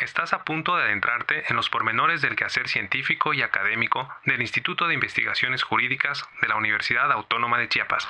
[0.00, 4.86] Estás a punto de adentrarte en los pormenores del quehacer científico y académico del Instituto
[4.86, 8.08] de Investigaciones Jurídicas de la Universidad Autónoma de Chiapas.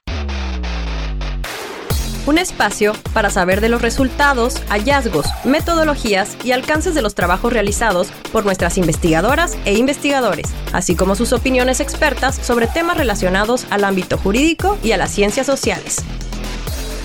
[2.26, 8.12] Un espacio para saber de los resultados, hallazgos, metodologías y alcances de los trabajos realizados
[8.30, 14.16] por nuestras investigadoras e investigadores, así como sus opiniones expertas sobre temas relacionados al ámbito
[14.16, 16.04] jurídico y a las ciencias sociales.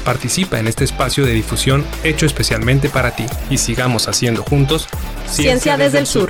[0.06, 4.88] Participa en este espacio de difusión hecho especialmente para ti y sigamos haciendo juntos
[5.28, 6.30] Ciencia, desde, el sur.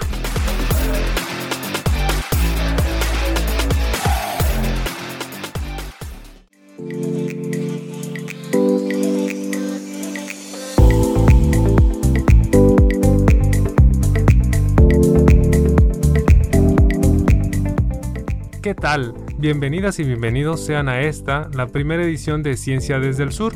[18.61, 19.24] ¿Qué tal?
[19.37, 23.53] Bienvenidas y bienvenidos sean a esta, la primera edición de Ciencia desde el Sur,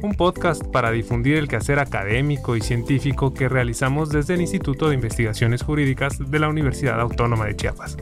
[0.00, 4.94] un podcast para difundir el quehacer académico y científico que realizamos desde el Instituto de
[4.94, 7.96] Investigaciones Jurídicas de la Universidad Autónoma de Chiapas.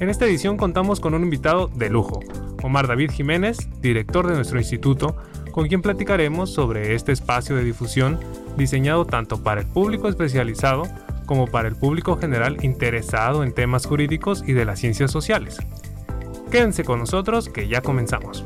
[0.00, 2.18] En esta edición contamos con un invitado de lujo,
[2.64, 5.16] Omar David Jiménez, director de nuestro instituto,
[5.52, 8.18] con quien platicaremos sobre este espacio de difusión
[8.56, 10.82] diseñado tanto para el público especializado
[11.26, 15.58] como para el público general interesado en temas jurídicos y de las ciencias sociales.
[16.50, 18.44] Quédense con nosotros que ya comenzamos.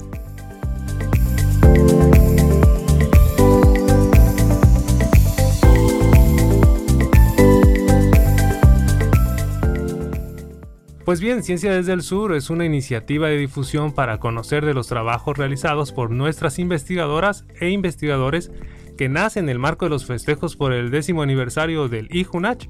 [11.10, 14.86] Pues bien, Ciencia desde el Sur es una iniciativa de difusión para conocer de los
[14.86, 18.52] trabajos realizados por nuestras investigadoras e investigadores
[19.00, 22.68] que nace en el marco de los festejos por el décimo aniversario del IJUNACH.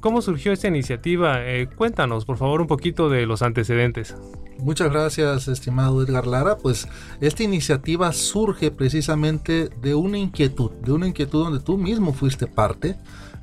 [0.00, 1.46] ¿Cómo surgió esta iniciativa?
[1.46, 4.16] Eh, cuéntanos, por favor, un poquito de los antecedentes.
[4.58, 6.56] Muchas gracias, estimado Edgar Lara.
[6.56, 6.88] Pues
[7.20, 12.96] esta iniciativa surge precisamente de una inquietud, de una inquietud donde tú mismo fuiste parte,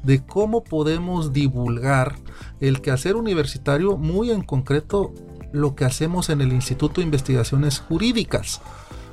[0.04, 2.18] de cómo podemos divulgar
[2.60, 5.14] el quehacer universitario, muy en concreto
[5.54, 8.60] lo que hacemos en el Instituto de Investigaciones Jurídicas.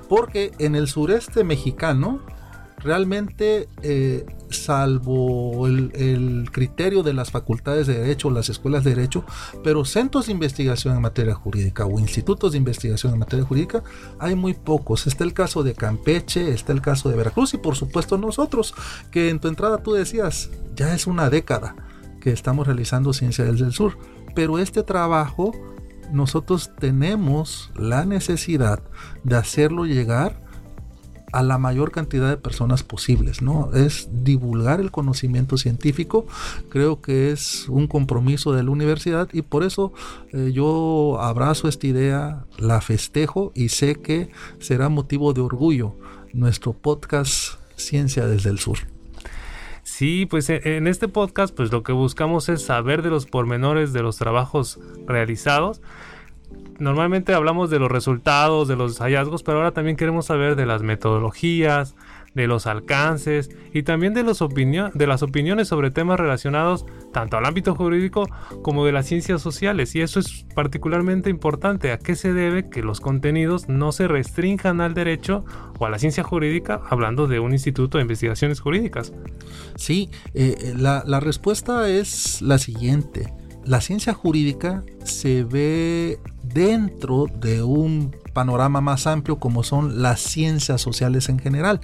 [0.08, 2.22] Porque en el sureste mexicano
[2.86, 9.24] realmente, eh, salvo el, criterio de las facultades de derecho, las escuelas de derecho,
[9.64, 13.82] pero centros de investigación en materia jurídica o institutos de investigación en materia jurídica,
[14.20, 15.08] hay muy pocos.
[15.08, 18.72] Está el caso de Campeche, está el caso de Veracruz y por supuesto nosotros,
[19.10, 21.74] que en tu entrada tú decías, ya es una década
[22.20, 23.98] que estamos realizando Ciencia del Sur,
[24.36, 25.52] pero este trabajo
[26.12, 28.80] nosotros tenemos la necesidad
[29.24, 30.45] de hacerlo llegar
[31.32, 33.70] a la mayor cantidad de personas posibles, ¿no?
[33.74, 36.26] Es divulgar el conocimiento científico,
[36.68, 39.92] creo que es un compromiso de la universidad y por eso
[40.32, 45.94] eh, yo abrazo esta idea, la festejo y sé que será motivo de orgullo
[46.32, 48.78] nuestro podcast Ciencia desde el Sur.
[49.82, 53.92] Sí, pues e, en este podcast pues lo que buscamos es saber de los pormenores
[53.92, 55.80] de los trabajos realizados
[56.78, 60.82] normalmente hablamos de los resultados, de los hallazgos, pero ahora también queremos saber de las
[60.82, 61.94] metodologías,
[62.36, 67.46] de los alcances y también de, los de las opiniones sobre temas relacionados tanto al
[67.46, 68.28] ámbito jurídico
[68.62, 69.94] como de las ciencias sociales.
[69.94, 71.92] Y eso es particularmente importante.
[71.92, 75.46] ¿A qué se debe que los contenidos no se restrinjan al derecho
[75.78, 79.14] o a la ciencia jurídica, hablando de un instituto de investigaciones jurídicas?
[79.76, 83.32] Sí, eh, la, la respuesta es la siguiente.
[83.64, 86.20] La ciencia jurídica se ve
[86.56, 91.80] dentro de un panorama más amplio como son las ciencias sociales en general.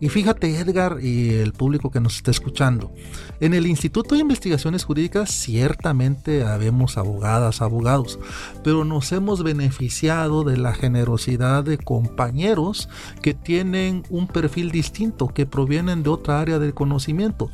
[0.00, 2.92] Y fíjate Edgar y el público que nos está escuchando,
[3.38, 8.18] en el Instituto de Investigaciones Jurídicas ciertamente habemos abogadas, abogados,
[8.64, 12.88] pero nos hemos beneficiado de la generosidad de compañeros
[13.22, 17.48] que tienen un perfil distinto, que provienen de otra área del conocimiento.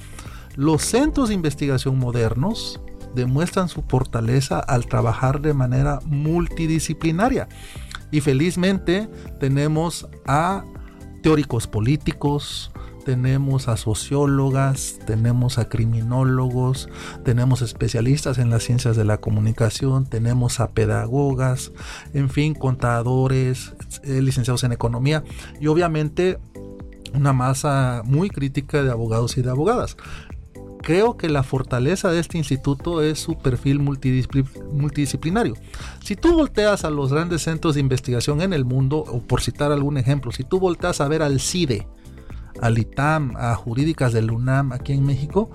[0.56, 2.80] Los centros de investigación modernos
[3.16, 7.48] demuestran su fortaleza al trabajar de manera multidisciplinaria.
[8.12, 9.08] Y felizmente
[9.40, 10.64] tenemos a
[11.22, 12.70] teóricos políticos,
[13.04, 16.88] tenemos a sociólogas, tenemos a criminólogos,
[17.24, 21.72] tenemos especialistas en las ciencias de la comunicación, tenemos a pedagogas,
[22.14, 25.24] en fin, contadores, eh, licenciados en economía
[25.60, 26.38] y obviamente
[27.14, 29.96] una masa muy crítica de abogados y de abogadas
[30.86, 35.54] creo que la fortaleza de este instituto es su perfil multidisciplinario.
[36.04, 39.72] Si tú volteas a los grandes centros de investigación en el mundo, o por citar
[39.72, 41.88] algún ejemplo, si tú volteas a ver al CIDE,
[42.62, 45.50] al ITAM, a jurídicas del UNAM aquí en México,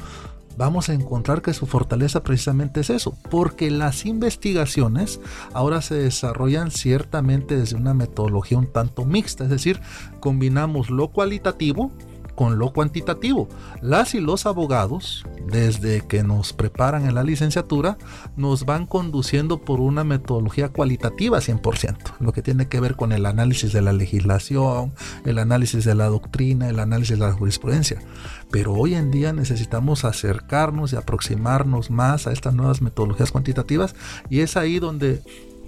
[0.58, 5.22] vamos a encontrar que su fortaleza precisamente es eso, porque las investigaciones
[5.54, 9.80] ahora se desarrollan ciertamente desde una metodología un tanto mixta, es decir,
[10.20, 11.90] combinamos lo cualitativo,
[12.36, 13.48] con lo cuantitativo.
[13.82, 17.98] Las y los abogados, desde que nos preparan en la licenciatura,
[18.36, 23.26] nos van conduciendo por una metodología cualitativa 100%, lo que tiene que ver con el
[23.26, 24.94] análisis de la legislación,
[25.26, 28.02] el análisis de la doctrina, el análisis de la jurisprudencia.
[28.50, 33.96] Pero hoy en día necesitamos acercarnos y aproximarnos más a estas nuevas metodologías cuantitativas
[34.30, 35.22] y es ahí donde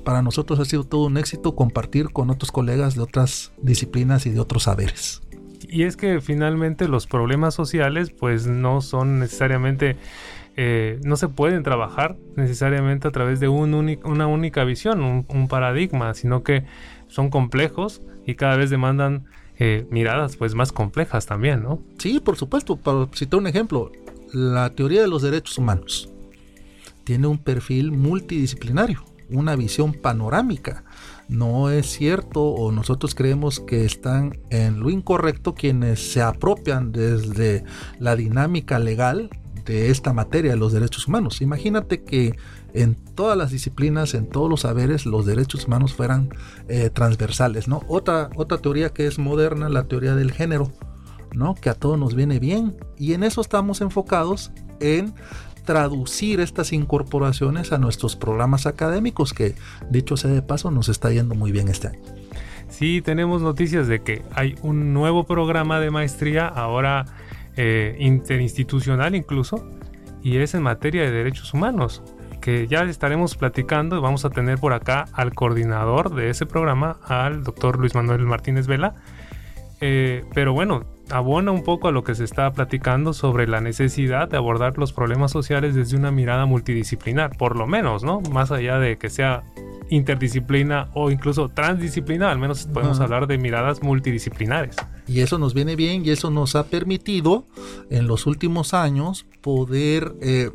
[0.04, 4.32] para nosotros ha sido todo un éxito compartir con otros colegas de otras disciplinas y
[4.32, 5.22] de otros saberes
[5.74, 9.98] y es que finalmente los problemas sociales pues no son necesariamente
[10.56, 13.74] eh, no se pueden trabajar necesariamente a través de un
[14.04, 16.64] una única visión, un, paradigma, sino que
[17.08, 19.26] son complejos y cada vez demandan
[19.58, 21.82] eh, miradas pues más complejas también, ¿no?
[21.98, 22.76] Sí, por supuesto.
[22.76, 23.92] Para citar un ejemplo,
[24.32, 26.10] la teoría de los derechos humanos
[27.04, 29.04] tiene un perfil multidisciplinario,
[29.34, 30.84] una visión panorámica
[31.30, 37.64] no es cierto o nosotros creemos que están en lo incorrecto quienes se apropian desde
[38.00, 39.30] la dinámica legal
[39.66, 41.42] de esta materia de los derechos humanos.
[41.42, 42.36] Imagínate que
[42.74, 46.30] en todas las disciplinas, en todos los saberes, los derechos humanos fueran
[46.68, 47.82] eh, transversales, ¿no?
[47.88, 50.72] Otra, otra teoría que es moderna, la teoría del género,
[51.34, 51.56] ¿no?
[51.56, 52.76] Que a todos nos viene bien.
[52.98, 55.14] Y en eso estamos enfocados en
[55.64, 59.56] traducir estas incorporaciones a nuestros programas académicos, que
[59.90, 62.00] dicho sea de paso nos está yendo muy bien este año.
[62.70, 67.06] Sí, tenemos noticias de que hay un nuevo programa de maestría, ahora
[67.56, 69.68] eh, interinstitucional incluso,
[70.24, 72.02] y es en materia de derechos humanos,
[72.42, 77.44] que ya estaremos platicando vamos a tener por acá al coordinador de ese programa, al
[77.44, 78.96] doctor Luis Manuel Martínez Vela.
[79.80, 84.30] Eh, pero bueno, abona un poco a lo que se está platicando sobre la necesidad
[84.30, 88.22] de abordar los problemas sociales desde una mirada multidisciplinar, por lo menos, ¿no?
[88.32, 89.44] Más allá de que sea
[89.90, 94.76] interdisciplina o incluso transdisciplina, al menos podemos hablar de miradas multidisciplinares.
[95.08, 97.46] Y eso nos viene bien y eso nos ha permitido
[97.90, 100.50] en los últimos años poder eh,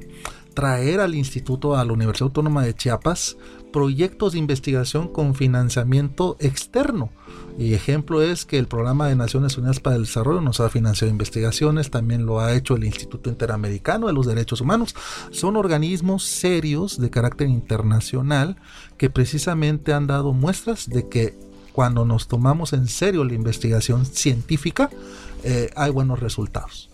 [0.58, 3.37] traer al instituto, a la Universidad Autónoma de Chiapas,
[3.72, 7.12] proyectos de investigación con financiamiento externo.
[7.56, 11.12] Y ejemplo es que el Programa de Naciones Unidas para el Desarrollo nos ha financiado
[11.12, 14.96] investigaciones, también lo ha hecho el Instituto Interamericano de los Derechos Humanos.
[15.31, 18.56] Son organismos serios de carácter internacional
[18.96, 21.38] que precisamente han dado muestras de que
[21.72, 24.90] cuando nos tomamos en serio la investigación científica,
[25.44, 26.90] eh, hay buenos resultados.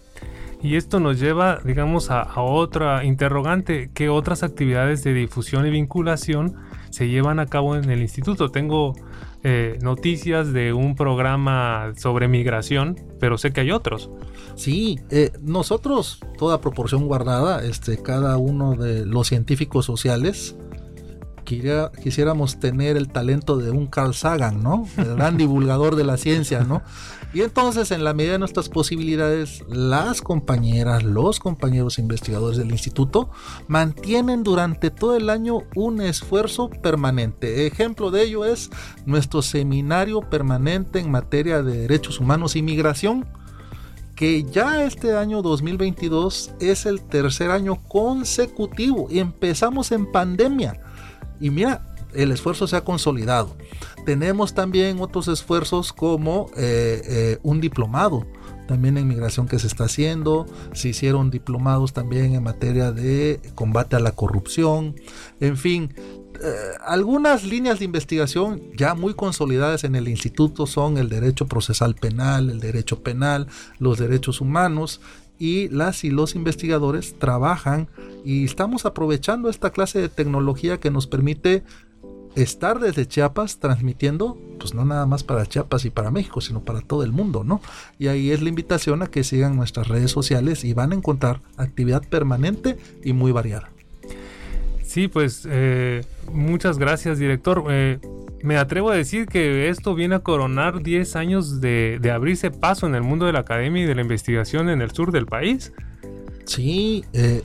[0.64, 6.56] Y esto nos lleva, digamos, a, otra interrogante, ¿qué otras actividades de difusión y vinculación
[6.88, 8.50] se llevan a cabo en el instituto?
[8.50, 8.94] Tengo
[9.42, 14.08] eh, noticias de un programa sobre migración, pero sé que hay otros.
[14.54, 20.56] Sí, eh, nosotros, toda proporción guardada, este, cada uno de los científicos sociales,
[21.44, 24.88] quisiéramos tener el talento de un Carl Sagan, ¿no?
[24.96, 26.82] El gran divulgador de la ciencia, ¿no?
[27.32, 33.28] Y entonces, en la medida de nuestras posibilidades, las compañeras, los compañeros investigadores del instituto
[33.66, 37.66] mantienen durante todo el año un esfuerzo permanente.
[37.66, 38.70] Ejemplo de ello es
[39.04, 43.26] nuestro seminario permanente en materia de derechos humanos y migración
[44.14, 50.80] que ya este año 2022 es el tercer año consecutivo empezamos en pandemia.
[51.44, 51.82] Y mira,
[52.14, 53.54] el esfuerzo se ha consolidado.
[54.06, 58.26] Tenemos también otros esfuerzos como eh, eh, un diplomado
[58.66, 63.94] también en migración que se está haciendo, se hicieron diplomados también en materia de combate
[63.94, 64.94] a la corrupción,
[65.38, 65.92] en fin,
[66.42, 66.54] eh,
[66.84, 72.48] algunas líneas de investigación ya muy consolidadas en el instituto son el derecho procesal penal,
[72.48, 75.02] el derecho penal, los derechos humanos
[75.38, 77.88] y las y los investigadores trabajan
[78.24, 81.62] y estamos aprovechando esta clase de tecnología que nos permite
[82.34, 86.80] estar desde Chiapas transmitiendo, pues no nada más para Chiapas y para México, sino para
[86.80, 87.60] todo el mundo, ¿no?
[87.98, 91.40] Y ahí es la invitación a que sigan nuestras redes sociales y van a encontrar
[91.56, 93.70] actividad permanente y muy variada.
[94.82, 97.64] Sí, pues eh, muchas gracias, director.
[97.68, 97.98] Eh,
[98.44, 102.94] me atrevo a decir que esto viene a coronar 10 años de, abrirse paso en
[102.94, 105.72] el mundo de la academia y de la investigación en el sur del país.
[106.44, 107.42] Sí, eh,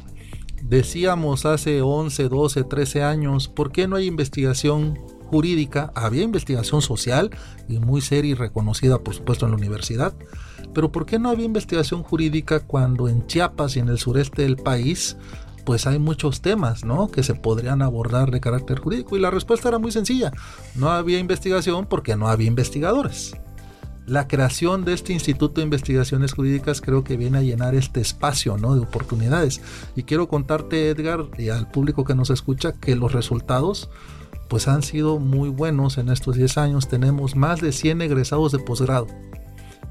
[0.61, 5.91] Decíamos hace 11, 12, 13 años, ¿por qué no hay investigación jurídica?
[5.95, 7.29] Había investigación social
[7.67, 10.13] y muy seria y reconocida, por supuesto, en la universidad.
[10.73, 14.57] Pero ¿por qué no había investigación jurídica cuando en Chiapas y en el sureste del
[14.57, 15.17] país
[15.69, 17.11] pues hay muchos temas, ¿no?
[17.11, 19.15] Que se podrían abordar de carácter jurídico.
[19.15, 20.31] Y la respuesta era muy sencilla.
[20.73, 23.35] No había investigación porque no había investigadores.
[24.07, 28.57] La creación de este Instituto de Investigaciones Jurídicas creo que viene a llenar este espacio
[28.57, 28.73] ¿no?
[28.73, 29.61] de oportunidades.
[29.95, 33.91] Y quiero contarte, Edgar, y al público que nos escucha, que los resultados
[34.47, 36.87] pues han sido muy buenos en estos 10 años.
[36.87, 39.05] Tenemos más de 100 egresados de posgrado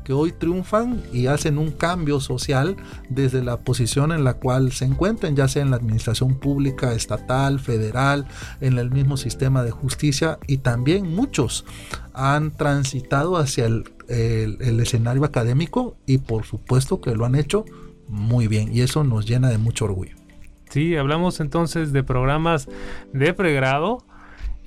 [0.09, 2.77] que hoy triunfan y hacen un cambio social
[3.11, 7.61] desde la posición en la cual se encuentren, ya sea en la administración pública, estatal,
[7.61, 8.27] federal,
[8.63, 11.67] en el mismo sistema de justicia y también muchos
[12.15, 17.67] han transitado hacia el, el escenario académico y por supuesto que lo han hecho
[18.09, 20.17] muy bien y eso nos llena de mucho orgullo.
[20.71, 22.67] Sí, hablamos entonces de programas
[23.13, 23.99] de pregrado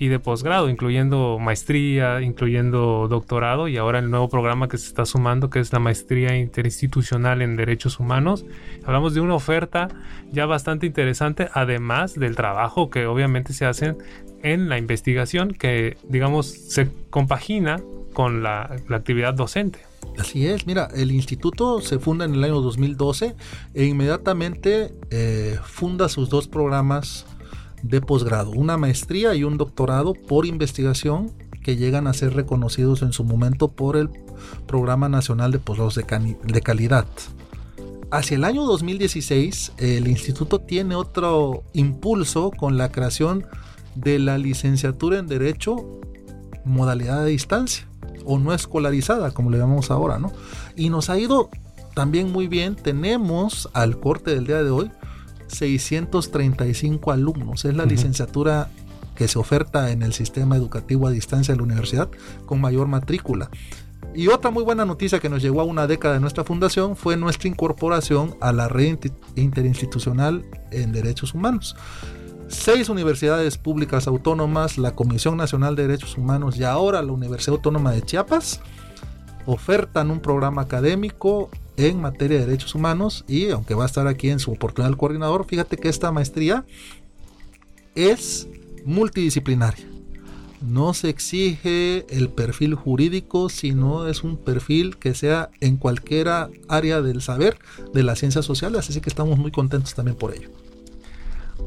[0.02, 5.06] y de posgrado, incluyendo maestría, incluyendo doctorado y ahora el nuevo programa que se está
[5.06, 8.44] sumando, que es la maestría interinstitucional en derechos humanos.
[8.84, 9.90] Hablamos de una oferta
[10.32, 13.96] ya bastante interesante, además del trabajo que obviamente se hace
[14.42, 17.80] en la investigación, que digamos se compagina
[18.14, 19.82] con la, actividad docente.
[20.18, 23.36] Así es, mira, el instituto se funda en el año 2012
[23.76, 27.28] e inmediatamente eh, funda sus dos programas
[27.84, 31.32] de posgrado, una maestría y un doctorado por investigación
[31.64, 34.10] que llegan a ser reconocidos en su momento por el
[34.68, 37.06] Programa Nacional de Posgrados de, Calidad.
[38.10, 43.46] Hacia el año 2016, el instituto tiene otro impulso con la creación
[43.96, 46.00] de la licenciatura en Derecho
[46.66, 47.88] modalidad de distancia
[48.26, 50.32] o no escolarizada, como le llamamos ahora, ¿no?
[50.76, 51.50] Y nos ha ido
[51.96, 52.76] también muy bien.
[52.76, 54.92] Tenemos al corte del día de hoy
[55.52, 57.66] 635 alumnos.
[57.66, 58.70] Es la licenciatura
[59.16, 62.10] que se oferta en el sistema educativo a distancia de la universidad
[62.46, 63.50] con mayor matrícula.
[64.14, 67.16] Y otra muy buena noticia que nos llegó a una década de nuestra fundación fue
[67.16, 68.98] nuestra incorporación a la red
[69.36, 71.76] interinstitucional en derechos humanos.
[72.48, 77.94] Seis universidades públicas autónomas, la Comisión Nacional de Derechos Humanos y ahora la Universidad Autónoma
[77.94, 78.60] de Chiapas
[79.46, 81.50] ofertan un programa académico
[81.88, 84.98] en materia de derechos humanos y aunque va a estar aquí en su oportunidad el
[84.98, 86.66] coordinador, fíjate que esta maestría
[87.96, 88.48] es
[88.86, 89.86] multidisciplinaria.
[90.62, 96.28] No se exige el perfil jurídico, sino es un perfil que sea en cualquier
[96.68, 97.58] área del saber
[97.94, 100.50] de las ciencias sociales, así que estamos muy contentos también por ello.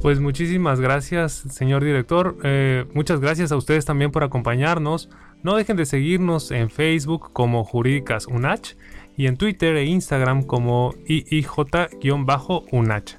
[0.01, 2.37] Pues muchísimas gracias, señor director.
[2.45, 5.09] Eh, muchas gracias a ustedes también por acompañarnos.
[5.43, 8.75] No dejen de seguirnos en Facebook como Jurídicas UNACH
[9.17, 13.19] y en Twitter e Instagram como IIJ-UNACH.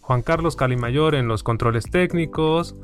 [0.00, 2.74] Juan Carlos Calimayor en los controles técnicos,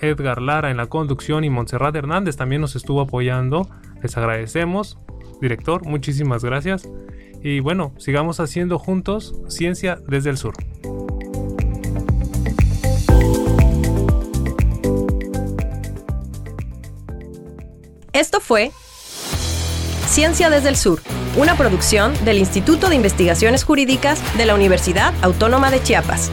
[0.00, 3.68] Edgar Lara en la conducción y Montserrat Hernández también nos estuvo apoyando.
[4.02, 4.98] Les agradecemos.
[5.40, 6.88] Director, muchísimas gracias.
[7.42, 10.54] Y bueno, sigamos haciendo juntos ciencia desde el sur.
[18.12, 18.72] Esto fue
[20.06, 21.02] Ciencia desde el Sur,
[21.36, 26.30] una producción del Instituto de Investigaciones Jurídicas de la Universidad Autónoma de Chiapas.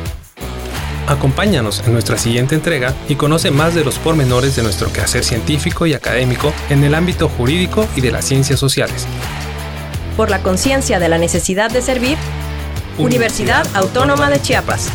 [1.08, 5.86] Acompáñanos en nuestra siguiente entrega y conoce más de los pormenores de nuestro quehacer científico
[5.86, 9.06] y académico en el ámbito jurídico y de las ciencias sociales.
[10.16, 12.18] Por la conciencia de la necesidad de servir,
[12.98, 14.90] Universidad Autónoma de Chiapas.